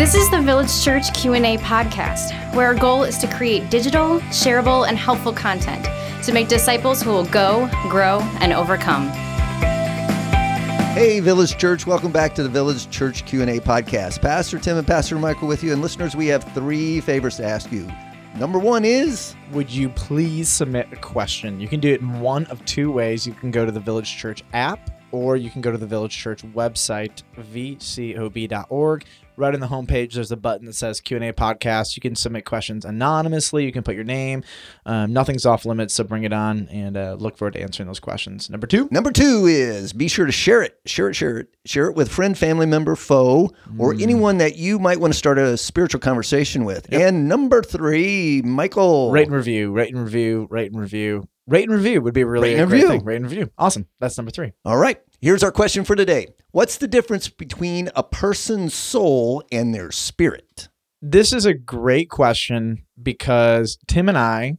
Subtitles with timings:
[0.00, 4.88] This is the Village Church Q&A podcast, where our goal is to create digital, shareable,
[4.88, 5.84] and helpful content
[6.24, 9.10] to make disciples who will go, grow, and overcome.
[10.94, 11.86] Hey, Village Church!
[11.86, 14.22] Welcome back to the Village Church Q and A podcast.
[14.22, 17.70] Pastor Tim and Pastor Michael with you, and listeners, we have three favors to ask
[17.70, 17.86] you.
[18.38, 21.60] Number one is would you please submit a question?
[21.60, 23.26] You can do it in one of two ways.
[23.26, 26.16] You can go to the Village Church app or you can go to the Village
[26.16, 29.04] Church website, vcob.org.
[29.40, 31.96] Right on the homepage, there's a button that says Q&A podcast.
[31.96, 33.64] You can submit questions anonymously.
[33.64, 34.44] You can put your name.
[34.84, 38.00] Um, nothing's off limits, so bring it on and uh, look forward to answering those
[38.00, 38.50] questions.
[38.50, 38.86] Number two.
[38.90, 42.12] Number two is be sure to share it, share it, share it, share it with
[42.12, 44.02] friend, family member, foe, or mm.
[44.02, 46.86] anyone that you might want to start a spiritual conversation with.
[46.92, 47.00] Yep.
[47.00, 49.10] And number three, Michael.
[49.10, 52.54] Rate and review, rate and review, rate and review rate and review would be really
[52.54, 52.88] rate a great review.
[52.88, 53.04] thing.
[53.04, 53.50] Rate and review.
[53.58, 53.86] Awesome.
[53.98, 54.52] That's number three.
[54.64, 54.98] All right.
[55.20, 56.28] Here's our question for today.
[56.52, 60.68] What's the difference between a person's soul and their spirit?
[61.02, 64.58] This is a great question because Tim and I,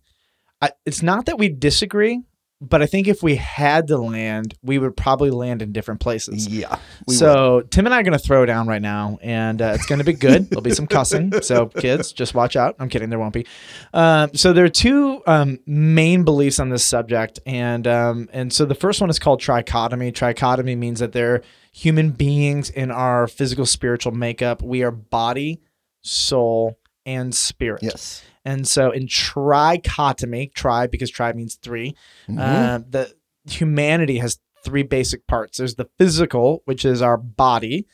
[0.62, 2.22] I it's not that we disagree,
[2.62, 6.48] but I think if we had to land, we would probably land in different places.
[6.48, 6.78] Yeah.
[7.10, 7.72] So would.
[7.72, 10.06] Tim and I are going to throw down right now, and uh, it's going to
[10.06, 10.48] be good.
[10.48, 12.76] There'll be some cussing, so kids, just watch out.
[12.78, 13.48] I'm kidding, there won't be.
[13.96, 18.66] Um, so there are two um, main beliefs on this subject, and um, and so
[18.66, 20.14] the first one is called trichotomy.
[20.14, 24.62] Trichotomy means that they're human beings in our physical spiritual makeup.
[24.62, 25.62] We are body,
[26.02, 27.82] soul, and spirit.
[27.82, 28.24] Yes.
[28.44, 31.96] And so in trichotomy, tri because tri means 3
[32.28, 32.40] mm-hmm.
[32.40, 33.14] uh, the
[33.46, 35.58] humanity has three basic parts.
[35.58, 37.88] There's the physical, which is our body,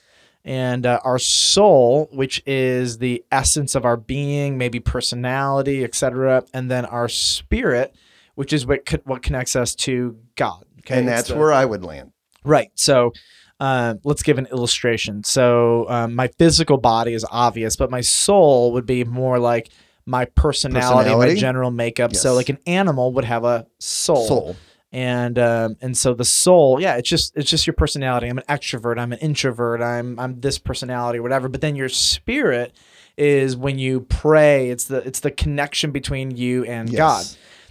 [0.44, 6.70] and uh, our soul, which is the essence of our being, maybe personality, etc., and
[6.70, 7.96] then our spirit,
[8.36, 10.66] which is what co- what connects us to God.
[10.80, 12.12] Okay, and that's the, where I would land.
[12.44, 12.72] Right.
[12.76, 13.14] So.
[13.60, 15.24] Uh, let's give an illustration.
[15.24, 19.72] So, um, my physical body is obvious, but my soul would be more like
[20.08, 21.34] my personality, personality?
[21.34, 22.14] my general makeup.
[22.14, 22.22] Yes.
[22.22, 24.28] So like an animal would have a soul.
[24.28, 24.56] Soul.
[24.92, 28.28] And um, and so the soul, yeah, it's just it's just your personality.
[28.28, 28.98] I'm an extrovert.
[28.98, 29.82] I'm an introvert.
[29.82, 31.50] I'm I'm this personality, or whatever.
[31.50, 32.74] But then your spirit
[33.18, 34.70] is when you pray.
[34.70, 36.98] It's the it's the connection between you and yes.
[36.98, 37.26] God.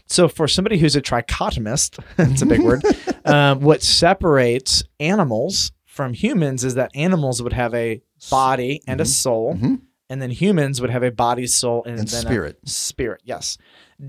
[0.09, 2.83] So for somebody who's a trichotomist, it's a big word.
[3.27, 9.03] Um, what separates animals from humans is that animals would have a body and mm-hmm.
[9.03, 9.55] a soul.
[9.55, 9.75] Mm-hmm
[10.09, 12.69] and then humans would have a body, soul, and, and spirit.
[12.69, 13.59] spirit, yes.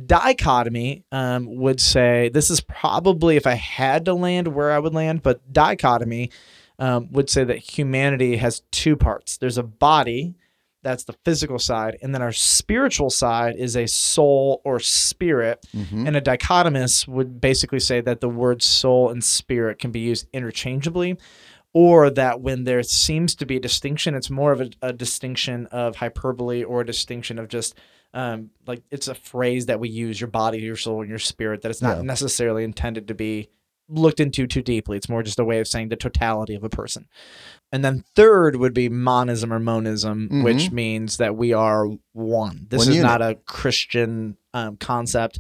[0.05, 4.93] Dichotomy um, would say this is probably if I had to land where I would
[4.93, 6.29] land, but dichotomy
[6.79, 9.37] um, would say that humanity has two parts.
[9.37, 10.35] There's a body,
[10.83, 15.65] that's the physical side, and then our spiritual side is a soul or spirit.
[15.75, 16.07] Mm-hmm.
[16.07, 20.27] And a dichotomist would basically say that the words soul and spirit can be used
[20.33, 21.17] interchangeably
[21.77, 25.67] or that when there seems to be a distinction, it's more of a, a distinction
[25.67, 27.75] of hyperbole or a distinction of just
[28.15, 31.61] um, like it's a phrase that we use your body, your soul, and your spirit
[31.61, 32.01] that it's not yeah.
[32.01, 33.49] necessarily intended to be
[33.87, 34.97] looked into too deeply.
[34.97, 37.07] It's more just a way of saying the totality of a person.
[37.71, 40.43] And then third would be monism or monism, mm-hmm.
[40.43, 42.65] which means that we are one.
[42.71, 43.03] This one is unit.
[43.07, 45.37] not a Christian um, concept.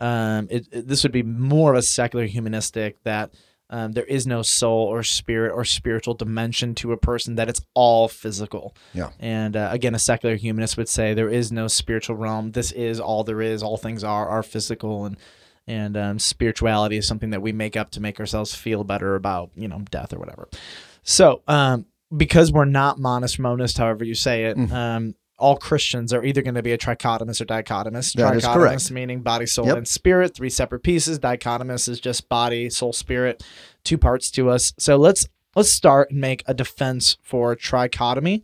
[0.00, 3.30] Um, it, it, this would be more of a secular humanistic that
[3.68, 7.60] um, there is no soul or spirit or spiritual dimension to a person that it's
[7.74, 8.74] all physical.
[8.92, 9.10] Yeah.
[9.18, 12.52] And uh, again a secular humanist would say there is no spiritual realm.
[12.52, 13.62] This is all there is.
[13.62, 15.16] All things are are physical and
[15.68, 19.50] and um, spirituality is something that we make up to make ourselves feel better about
[19.56, 20.48] you know death or whatever.
[21.02, 24.70] So um, because we're not monist monist however you say it mm.
[25.38, 28.14] All Christians are either going to be a trichotomist or dichotomist.
[28.14, 28.90] That trichotomist correct.
[28.90, 29.76] meaning body, soul, yep.
[29.76, 31.18] and spirit, three separate pieces.
[31.18, 33.44] Dichotomist is just body, soul, spirit,
[33.84, 34.72] two parts to us.
[34.78, 38.42] So let's let's start and make a defense for trichotomy.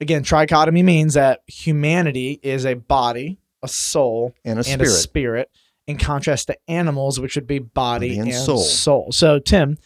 [0.00, 4.82] Again, trichotomy means that humanity is a body, a soul, and a, and spirit.
[4.82, 5.50] a spirit.
[5.88, 8.58] In contrast to animals, which would be body, body and, and soul.
[8.58, 9.10] soul.
[9.10, 9.78] So, Tim,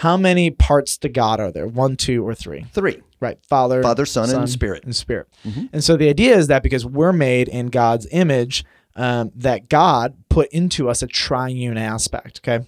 [0.00, 1.66] how many parts to God are there?
[1.66, 2.64] One, two, or three?
[2.72, 3.02] Three.
[3.20, 3.38] Right.
[3.46, 4.84] Father, Father, Son, Son and Spirit.
[4.84, 5.28] And Spirit.
[5.44, 5.66] Mm-hmm.
[5.74, 8.64] And so the idea is that because we're made in God's image,
[8.96, 12.40] um, that God put into us a triune aspect.
[12.42, 12.64] Okay.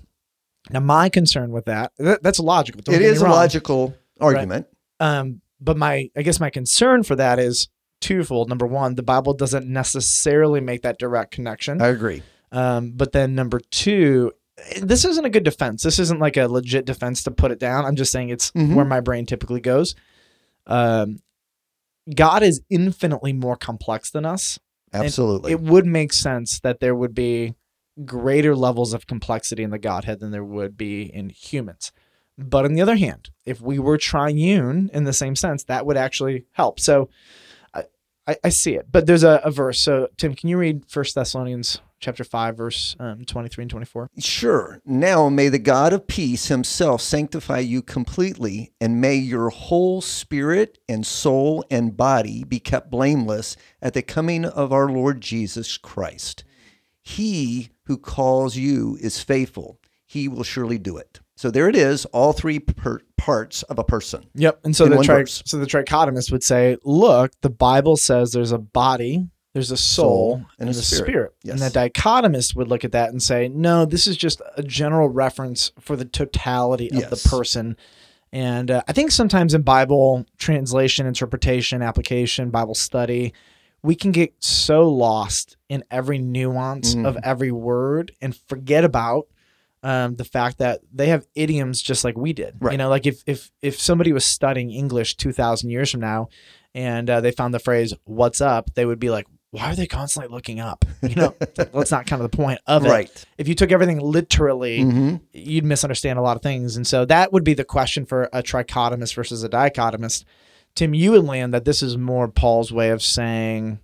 [0.69, 2.83] Now, my concern with that, that that's logical.
[2.83, 4.67] Don't it is a logical argument.
[5.01, 5.07] Right?
[5.07, 7.69] Um, but my, I guess my concern for that is
[8.03, 8.51] twofold.
[8.51, 11.81] Number one, the Bible doesn't necessarily make that direct connection.
[11.81, 12.23] I agree.
[12.53, 14.33] Um, but then number two,
[14.81, 15.83] this isn't a good defense.
[15.83, 17.85] This isn't like a legit defense to put it down.
[17.85, 18.75] I'm just saying it's mm-hmm.
[18.75, 19.95] where my brain typically goes.
[20.67, 21.21] Um,
[22.15, 24.59] God is infinitely more complex than us.
[24.93, 25.53] Absolutely.
[25.53, 27.55] It would make sense that there would be
[28.05, 31.93] greater levels of complexity in the Godhead than there would be in humans.
[32.39, 35.97] But on the other hand, if we were triune in the same sense, that would
[35.97, 36.81] actually help.
[36.81, 37.09] So
[37.75, 37.85] I,
[38.27, 38.87] I, I see it.
[38.91, 39.81] But there's a, a verse.
[39.81, 44.11] So Tim, can you read First Thessalonians chapter five, verse um, 23 and 24?
[44.19, 44.81] Sure.
[44.85, 50.79] Now may the God of peace himself sanctify you completely, and may your whole spirit
[50.89, 56.45] and soul and body be kept blameless at the coming of our Lord Jesus Christ.
[57.01, 61.21] He who calls you is faithful, he will surely do it.
[61.37, 64.27] So there it is, all three per- parts of a person.
[64.35, 64.61] Yep.
[64.65, 68.59] And so the tri- so the trichotomist would say, look, the Bible says there's a
[68.59, 71.05] body, there's a soul, Soul, and a spirit.
[71.07, 71.35] spirit.
[71.43, 71.61] Yes.
[71.61, 75.09] And the dichotomist would look at that and say, no, this is just a general
[75.09, 77.23] reference for the totality of Yes.
[77.23, 77.77] the person.
[78.33, 83.35] And uh, I think sometimes in Bible translation, interpretation, application, Bible study,
[83.83, 87.07] we can get so lost in every nuance Mhm.
[87.07, 89.27] of every word and forget about
[89.85, 92.55] um, the fact that they have idioms just like we did.
[92.61, 92.71] Right.
[92.71, 96.29] You know, like if if if somebody was studying English two thousand years from now,
[96.73, 99.87] and uh, they found the phrase "What's up," they would be like, "Why are they
[99.87, 102.91] constantly looking up?" You know, well, that's not kind of the point of it.
[102.91, 103.25] Right.
[103.39, 106.77] If you took everything literally, hmm you'd misunderstand a lot of things.
[106.77, 110.25] And so that would be the question for a trichotomist versus a dichotomist.
[110.75, 113.79] Tim, you would land that this is more Paul's way of saying,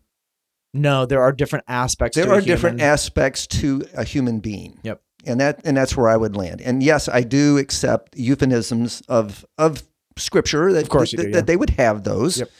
[0.75, 2.17] no, there are different aspects.
[2.17, 4.79] There are different aspects to a human being.
[4.83, 5.01] Yep.
[5.27, 6.61] And that and that's where I would land.
[6.61, 9.83] And yes, I do accept euphemisms of of
[10.17, 12.39] scripture that Of course that, do, that they would have those.
[12.39, 12.51] Yep.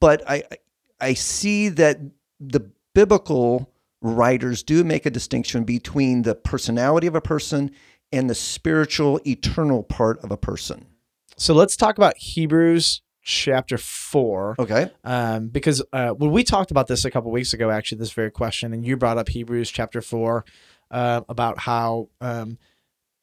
[0.00, 0.44] But I
[1.00, 1.98] I see that
[2.48, 7.70] the biblical writers do make a distinction between the personality of a person
[8.10, 10.86] and the spiritual eternal part of a person.
[11.36, 14.56] So let's talk about Hebrews chapter four.
[14.58, 14.90] Okay.
[15.04, 18.30] um, because uh, when we talked about this a couple weeks ago, actually, this very
[18.30, 20.44] question, and you brought up Hebrews chapter four
[20.90, 22.58] uh, about how um,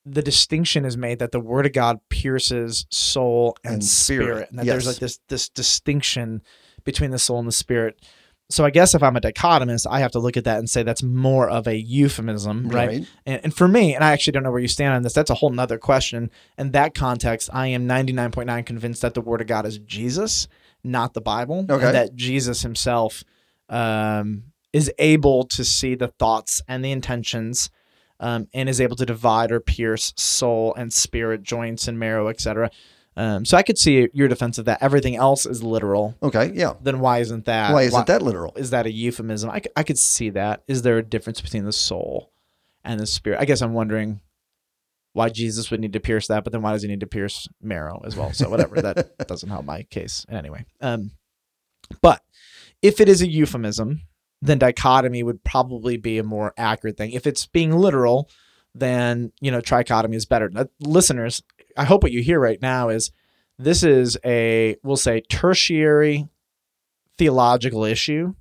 [0.05, 4.49] the distinction is made that the Word of God pierces soul and, And spirit, spirit,
[4.49, 6.41] and that there's like this this distinction
[6.83, 8.01] between the soul and the spirit.
[8.51, 10.81] So I guess if I'm a dichotomist, I have to look at that and say
[10.81, 13.07] that's more of a euphemism, right?
[13.25, 15.29] And, and for me, and I actually don't know where you stand on this, that's
[15.29, 16.31] a whole nother question.
[16.57, 20.47] In that context, I am 99.9 convinced that the Word of God is Jesus,
[20.83, 21.65] not the Bible.
[21.69, 21.85] Okay.
[21.85, 23.23] And that Jesus himself
[23.69, 27.69] um, is able to see the thoughts and the intentions
[28.19, 32.71] um, and is able to divide or pierce soul and spirit, joints and marrow, etc.
[33.17, 34.81] Um, so I could see your defense of that.
[34.81, 36.15] Everything else is literal.
[36.23, 36.51] Okay.
[36.53, 36.73] Yeah.
[36.81, 37.73] Then why isn't that?
[37.73, 38.53] Why isn't that literal?
[38.55, 39.49] is that a euphemism?
[39.49, 40.63] I, I could see that.
[40.67, 42.31] Is there a difference between the soul
[42.83, 43.39] and the spirit?
[43.41, 44.21] I guess I'm wondering
[45.13, 47.47] why Jesus would need to pierce that, but then why does he need to pierce
[47.61, 48.31] marrow as well?
[48.31, 50.65] So whatever, that doesn't help my case anyway.
[50.79, 51.11] Um,
[52.01, 52.21] but
[52.81, 54.01] if it is a euphemism,
[54.41, 57.11] then dichotomy would probably be a more accurate thing.
[57.11, 58.29] If it's being literal,
[58.75, 60.49] then you know trichotomy is better.
[60.49, 61.43] Now, listeners,
[61.79, 63.11] I hope what you hear right now is
[63.57, 66.27] this is a we'll say tertiary
[67.17, 68.33] theological issue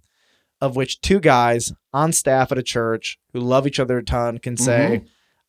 [0.61, 4.38] of which two guys on staff at a church who love each other a ton
[4.38, 5.05] can say,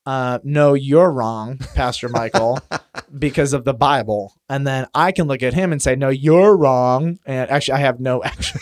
[0.06, 2.60] uh, no, you're wrong, Pastor Michael,
[3.18, 4.34] because of the Bible.
[4.48, 7.18] And then I can look at him and say, no, you're wrong.
[7.26, 8.62] And actually, I have no action.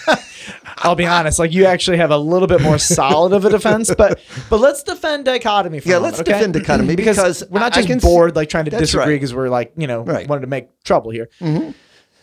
[0.88, 3.94] I'll be honest, like you actually have a little bit more solid of a defense,
[3.98, 4.20] but
[4.50, 6.32] but let's defend dichotomy for Yeah, let's okay?
[6.34, 9.16] defend dichotomy because we're not just can bored like trying to disagree right.
[9.16, 10.28] because we're like you know Right.
[10.28, 11.30] wanted to make trouble here.
[11.42, 11.74] Mhm.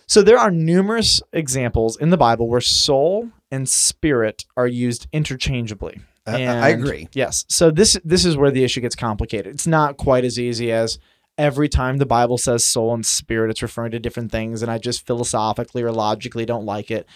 [0.07, 6.01] So there are numerous examples in the Bible where soul and spirit are used interchangeably.
[6.27, 7.09] I- I agree.
[7.13, 7.45] Yes.
[7.49, 9.55] So this this is where the issue gets complicated.
[9.55, 10.99] It's not quite as easy as
[11.37, 14.79] every time the Bible says soul and spirit, it's referring to different things, and I
[14.79, 17.07] just philosophically or logically don't like it.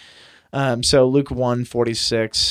[0.53, 1.67] Um, so Luke 1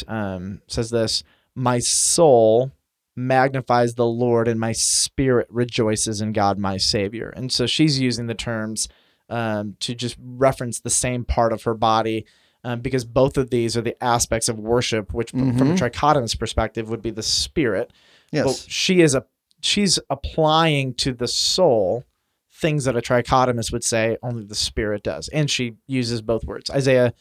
[0.08, 1.24] um, says this
[1.56, 2.72] My soul
[3.16, 7.34] magnifies the Lord, and my spirit rejoices in God, my Savior.
[7.36, 8.88] And so she's using the terms
[9.30, 12.26] um, to just reference the same part of her body.
[12.64, 15.78] Um, because both of these are the aspects of worship, which, from a Mhm.
[15.78, 17.94] trichotomist perspective, would be the spirit.
[18.32, 18.44] Yes.
[18.46, 19.26] But she is a
[19.62, 22.04] she's applying to the soul
[22.52, 26.70] things that a trichotomist would say only the spirit does, and she uses both words.
[26.70, 27.14] Isaiah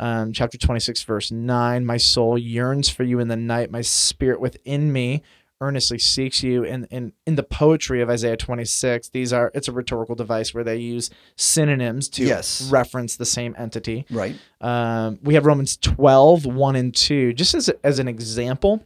[0.00, 3.70] um, chapter twenty six verse nine: My soul yearns for you in the night.
[3.70, 5.22] My spirit within me
[5.60, 6.64] earnestly seeks you.
[6.64, 10.54] And in in the poetry of Isaiah twenty six, these are it's a rhetorical device
[10.54, 12.70] where they use synonyms to Yes.
[12.70, 14.06] reference the same entity.
[14.10, 14.36] right.
[14.60, 18.82] Um, we have Romans 12, 1 and 2, just as, as an example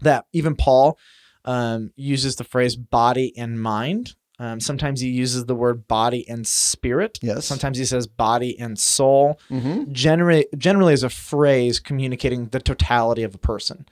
[0.00, 0.98] that even Paul
[1.46, 4.14] um, uses the phrase body and mind.
[4.42, 7.20] Um, sometimes he uses the word body and spirit.
[7.22, 7.46] Yes.
[7.46, 9.38] Sometimes he says body and soul.
[9.48, 9.92] Mm-hmm.
[9.92, 13.86] Generally, generally as a phrase communicating the totality of a person.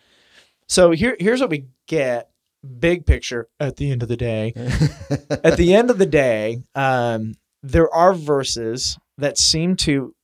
[0.66, 2.30] So here, here's what we get
[2.80, 4.52] big picture at the end of the day,
[5.30, 10.16] at the end of the day, um, there are verses that seem to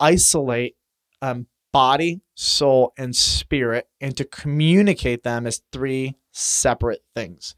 [0.00, 0.74] isolate
[1.20, 7.54] um, body, soul, and spirit and to communicate them as three separate things.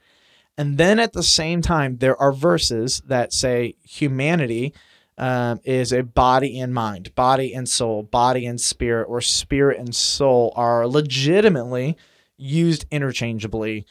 [0.57, 4.73] And then at the same time, there are verses that say humanity
[5.19, 9.95] um, is a body and mind, body and soul, body and spirit, or spirit and
[9.95, 11.97] soul are legitimately
[12.37, 13.87] used interchangeably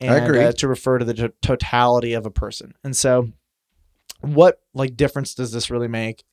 [0.00, 2.74] and uh, to refer to the to- totality of a person.
[2.82, 3.30] And so,
[4.20, 6.24] what like difference does this really make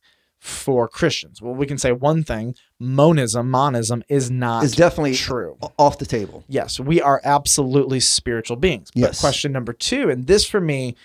[0.41, 1.39] for Christians?
[1.41, 5.57] Well, we can say one thing: monism, monism, is not Is definitely true.
[5.77, 6.43] off the table.
[6.49, 8.89] Yes, we are absolutely spiritual beings.
[8.93, 9.19] But Yes.
[9.19, 10.95] question number two, and this for me,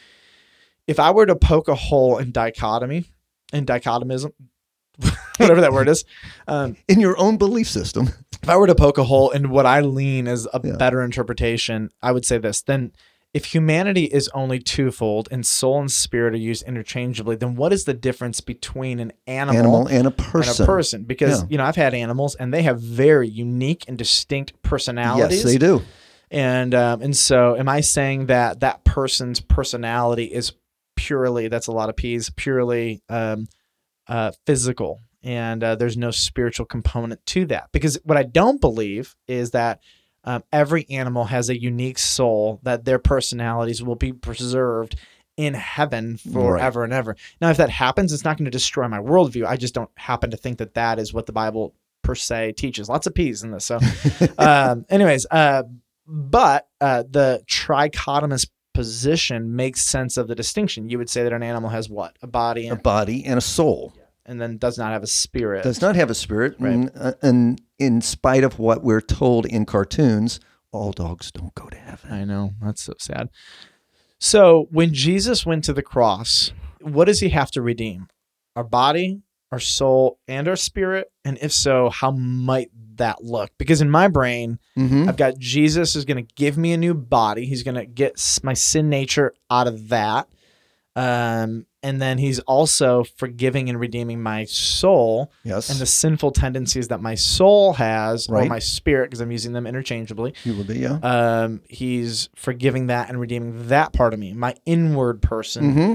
[0.86, 3.04] if I were to poke a hole in dichotomy,
[3.52, 4.32] in dichotomism,
[5.36, 6.04] whatever that word is,
[6.48, 8.08] um, In your own belief system.
[8.42, 10.76] if I were to poke a hole in what I lean as a Yeah.
[10.76, 12.62] better interpretation, I would say this.
[12.62, 12.92] Then,
[13.36, 17.84] if humanity is only twofold and soul and spirit are used interchangeably, then what is
[17.84, 20.64] the difference between an animal, Animal and a and person.
[20.64, 21.02] a person?
[21.04, 21.48] Because Yeah.
[21.50, 25.44] you know I've had animals and they have very unique and distinct personalities.
[25.44, 25.82] Yes, they do.
[26.30, 30.52] And um, and so, am I saying that that person's personality is
[30.96, 33.46] purely that's a lot of P's purely um,
[34.08, 37.68] uh, physical, and uh, there's no spiritual component to that?
[37.72, 39.80] Because what I don't believe is that
[40.26, 44.96] um, every animal has a unique soul that their personalities will be preserved
[45.36, 47.16] in heaven forever and ever.
[47.40, 49.46] Now, if that happens, it's not going to destroy my worldview.
[49.46, 52.88] I just don't happen to think that that is what the Bible per se teaches.
[52.88, 53.66] Lots of P's in this.
[53.66, 53.78] So,
[54.38, 55.64] um, anyways, uh,
[56.06, 60.88] but uh, the trichotomous position makes sense of the distinction.
[60.88, 62.16] You would say that an animal has what?
[62.22, 63.94] A body A and, body and a soul.
[64.24, 65.62] and then does not have a spirit.
[65.64, 66.56] Does not have a spirit.
[66.58, 66.72] Right.
[66.72, 70.40] And, uh, and in spite of what we're told in cartoons,
[70.72, 72.12] all dogs don't go to heaven.
[72.12, 72.52] I know.
[72.62, 73.28] That's so sad.
[74.18, 78.08] So when Jesus went to the cross, what does he have to redeem?
[78.54, 79.20] Our body,
[79.52, 81.10] our soul, and our spirit?
[81.24, 83.50] And if so, how might that look?
[83.58, 86.94] Because in my brain, hmm I've got Jesus is going to give me a new
[86.94, 87.46] body.
[87.46, 90.28] He's going to get my sin nature out of that.
[90.96, 95.70] Um, and then he's also forgiving and redeeming my soul Yes.
[95.70, 99.66] and the sinful tendencies that my soul has or my spirit, because I'm using them
[99.66, 100.34] interchangeably.
[100.44, 100.98] you will be, yeah.
[101.02, 105.72] Um, he's forgiving that and redeeming that part of me, my inward person.
[105.72, 105.94] hmm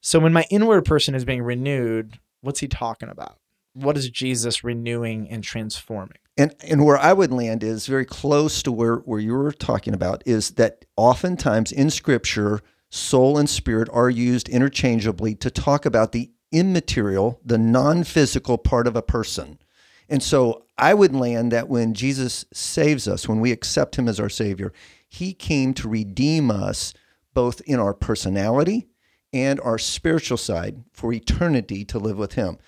[0.00, 3.38] So when my inward person is being renewed, what's he talking about?
[3.74, 6.18] What is Jesus renewing and transforming?
[6.36, 9.92] And and where I would land is very close to where where you were talking
[9.94, 12.60] about is that oftentimes in Scripture,
[12.92, 18.94] soul and spirit are used interchangeably to talk about the immaterial, the non-physical part of
[18.94, 19.58] a person.
[20.10, 24.20] And so I would land that when Jesus saves us, when we accept him as
[24.20, 24.74] our savior,
[25.08, 26.92] he came to redeem us
[27.32, 28.88] both in our personality
[29.32, 32.58] and our spiritual side for eternity to live with him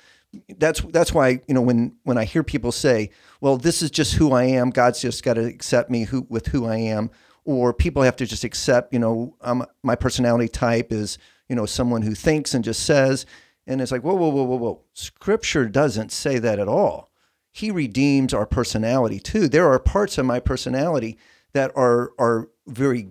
[0.59, 4.15] that's that's why you know when when I hear people say, "Well, this is just
[4.15, 4.71] who I am.
[4.71, 7.11] God's just got to accept me who with who I am,"
[7.45, 11.67] or people have to just accept, you know, um, my personality type is you know
[11.67, 13.27] someone who thinks and just says,
[13.67, 14.81] and it's like, whoa, whoa, whoa, whoa, whoa.
[14.93, 17.11] Scripture doesn't say that at all.
[17.53, 19.49] He redeems our personality too.
[19.49, 21.19] There are parts of my personality
[21.53, 23.09] that are are very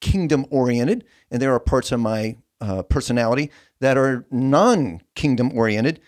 [0.00, 3.50] kingdom oriented, and there are parts of my uh, personality
[3.80, 6.00] that are non kingdom oriented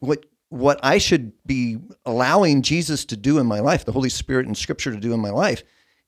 [0.00, 4.46] what what I should be allowing Jesus to do in my life, the Holy Spirit
[4.46, 5.64] and Scripture to do in my life,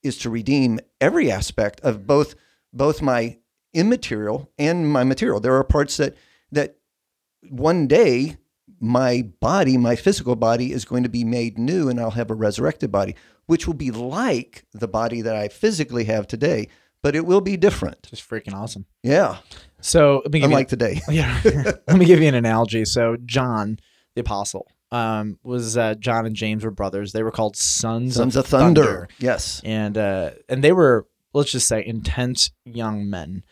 [0.07, 2.35] is to redeem every aspect of both
[2.73, 3.39] both my
[3.75, 5.41] immaterial and my material.
[5.41, 6.15] There are parts that
[6.53, 6.77] that
[7.49, 8.37] one day
[8.81, 12.35] my body, my physical body, is going to be made new, and I'll have a
[12.35, 13.15] resurrected body,
[13.47, 16.69] which will be like the body that I physically have today,
[17.03, 18.03] but it will be different.
[18.11, 18.85] Just freaking awesome.
[19.03, 19.39] Yeah,
[19.81, 21.01] So let me give you- today.
[21.11, 21.41] Yeah.
[21.89, 22.85] Let me give you an analogy.
[22.85, 23.79] So John,
[24.15, 27.12] the apostle, um, was uh, John and James were brothers.
[27.12, 29.09] They were called sons, Sons of, of thunder.
[29.19, 29.61] Yes.
[29.64, 33.43] and uh, and they were let's just say intense young men,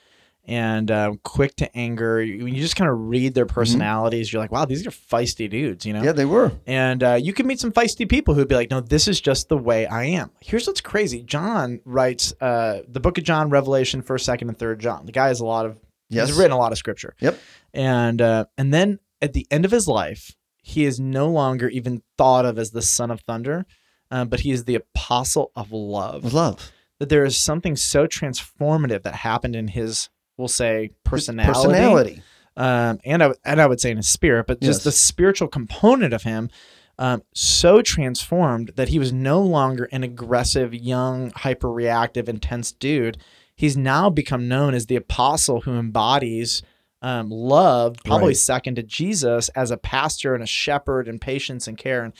[0.47, 2.17] and uh, quick to anger.
[2.19, 5.85] When you just kind of read their personalities, you're like, wow, these are feisty dudes,
[5.85, 6.03] you know.
[6.03, 6.53] Yeah, they were.
[6.67, 9.49] And uh, you can meet some feisty people who'd be like, no, this is just
[9.49, 10.31] the way I am.
[10.41, 11.23] Here's what's crazy.
[11.23, 15.05] John writes uh, the book of John, Revelation, First, Second, and Third John.
[15.07, 15.77] The guy has a lot of
[16.11, 16.29] Yes.
[16.29, 17.15] he's written a lot of scripture.
[17.21, 17.39] Yep.
[17.73, 20.37] And uh, and then at the end of his life,
[20.67, 23.67] he is no longer even thought of as the son of thunder,
[24.11, 26.33] uh, but he is the apostle of love.
[26.33, 26.73] Love.
[27.01, 32.23] That there is something so transformative that happened in his, we'll say, personality, Personality.
[32.57, 34.85] um, and I, and I would say in his spirit, but just Yes.
[34.85, 36.49] the spiritual component of him
[36.99, 43.19] um, so transformed that he was no longer an aggressive, young, hyper reactive, intense dude.
[43.57, 46.63] He's now become known as the apostle who embodies
[47.05, 48.37] um, love, probably Right.
[48.37, 52.03] second to Jesus, as a pastor and a shepherd and patience and care.
[52.03, 52.13] And,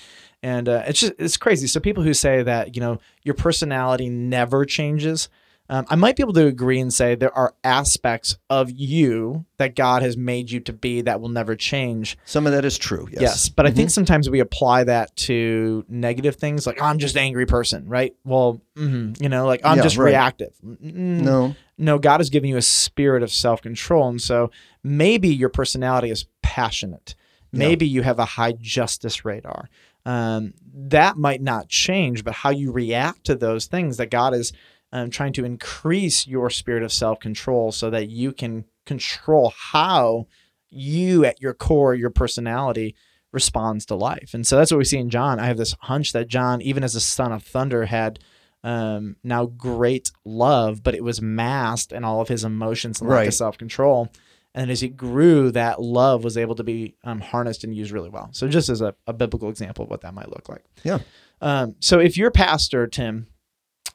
[0.43, 1.67] and uh, it's just, it's crazy.
[1.67, 5.31] So people who say that, you know, your personality never changes,
[5.71, 9.75] um, I might be able to agree and say there are aspects of you that
[9.75, 12.19] God has made you to be that will never change.
[12.27, 13.09] Some of that is true.
[13.11, 13.21] Yes.
[13.23, 17.17] Yes, but I think sometimes we apply that to negative things, like oh, I'm just
[17.17, 18.15] an angry person, right?
[18.27, 20.09] Well, mhm, you know, like I'm Yeah, just right.
[20.11, 20.53] reactive.
[20.63, 21.57] Mm, No.
[21.79, 24.51] no, God has given you a spirit of self control, and so
[24.85, 27.17] maybe your personality is passionate.
[27.51, 27.59] Yeah.
[27.59, 29.69] Maybe you have a high justice radar.
[30.07, 34.53] Um, that might not change, but how you react to those things that God is
[34.93, 40.27] um, trying to increase your spirit of self control so that you can control how
[40.71, 42.95] you, at your core, your personality
[43.33, 44.35] responds to life.
[44.35, 45.41] And so that's what we see in John.
[45.41, 48.19] I have this hunch that John, even as a son of thunder, had
[48.63, 53.17] um, now great love, but it was masked in all of his emotions and lack
[53.19, 53.29] Right.
[53.29, 54.11] of self control.
[54.55, 58.09] And as he grew, that love was able to be um, harnessed and used really
[58.09, 58.29] well.
[58.33, 60.65] So, just as a, a biblical example of what that might look like.
[60.85, 61.01] Yeah.
[61.41, 63.27] Um, so, if you're pastor, Tim,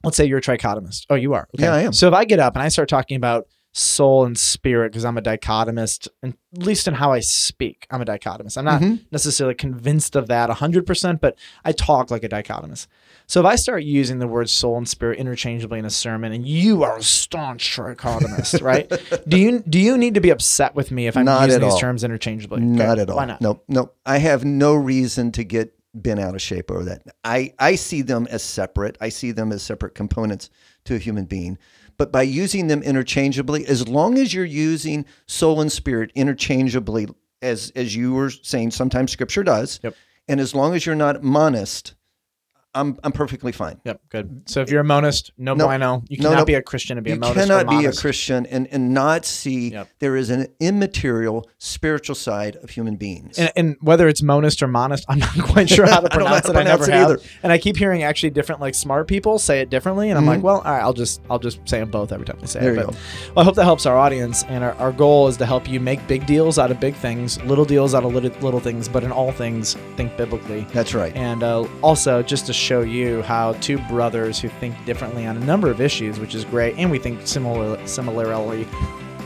[0.03, 1.05] let's say you're a trichotomist.
[1.09, 1.47] Oh, you are.
[1.55, 1.63] Okay.
[1.63, 1.93] Yeah, I am.
[1.93, 5.17] So, if I get up and I start talking about soul and spirit, because I'm
[5.17, 8.57] a dichotomist, and at least in how I speak, I'm a dichotomist.
[8.57, 9.01] I'm not Mhm.
[9.11, 12.87] necessarily convinced of that 100%, but I talk like a dichotomist.
[13.27, 16.47] So if I start using the word soul and spirit interchangeably in a sermon, and
[16.47, 18.91] you are a staunch dichotomist, right?
[19.27, 21.73] Do you do you need to be upset with me if I'm Not using these
[21.73, 21.79] all.
[21.79, 22.61] terms interchangeably?
[22.61, 23.17] Not Okay, at all.
[23.17, 23.39] Why not?
[23.41, 23.63] Nope.
[23.67, 23.95] Nope.
[24.05, 27.03] I have no reason to get bent out of shape over that.
[27.23, 28.97] I, I see them as separate.
[29.01, 30.49] I see them as separate components
[30.85, 31.57] to a human being.
[31.99, 37.07] But by using them interchangeably, as long as you're using soul and spirit interchangeably,
[37.41, 39.81] as as you were saying, sometimes scripture does.
[39.83, 39.95] Yep.
[40.29, 41.95] And as long as you're not monist,
[42.79, 43.79] I'm I'm perfectly fine.
[43.85, 44.41] Yep, good.
[44.45, 45.65] So if you're a monist, no, No.
[45.67, 46.03] bueno.
[46.09, 46.45] You cannot no.
[46.45, 47.35] be a Christian and be you a monist.
[47.47, 47.91] You cannot be a.
[47.93, 49.87] Christian and, and not see Yep.
[49.99, 53.37] there is an immaterial spiritual side of human beings.
[53.37, 56.19] And, and whether it's monist or monist, I'm not quite sure how to I don't
[56.23, 56.57] know how pronounce to it.
[56.57, 57.09] I never it have.
[57.11, 57.19] either.
[57.43, 60.41] And I keep hearing actually different like smart people say it differently, and I'm like,
[60.41, 62.65] well, all right, I'll just I'll just say them both every time I say Mm-hmm.
[62.65, 62.77] There it.
[62.79, 62.97] you But go.
[63.35, 65.79] well, I hope that helps our audience, and our, our goal is to help you
[65.79, 69.03] make big deals out of big things, little deals out of little, little things, but
[69.03, 70.61] in all things, think biblically.
[70.73, 71.15] That's right.
[71.15, 75.39] And uh, also, just to show you how two brothers who think differently on a
[75.39, 78.67] number of issues, which is great, and we think similar, similarly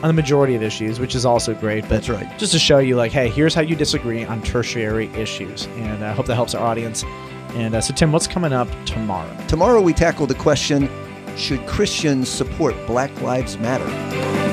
[0.01, 1.81] on the majority of issues, which is also great.
[1.81, 2.39] But That's right.
[2.39, 5.65] just to show you, like, hey, here's how you disagree on tertiary issues.
[5.75, 7.03] And I hope that helps our audience.
[7.55, 9.35] And uh, so, Tim, what's coming up tomorrow?
[9.49, 10.89] Tomorrow we tackle the question
[11.35, 14.52] Should Christians support Black Lives Matter?